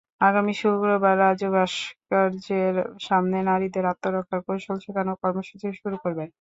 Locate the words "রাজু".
1.19-1.47